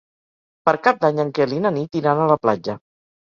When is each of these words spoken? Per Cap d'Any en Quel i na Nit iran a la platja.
Per 0.69 0.73
Cap 0.87 1.03
d'Any 1.03 1.19
en 1.25 1.29
Quel 1.39 1.53
i 1.57 1.61
na 1.65 1.73
Nit 1.77 1.99
iran 2.01 2.21
a 2.23 2.27
la 2.31 2.39
platja. 2.47 2.77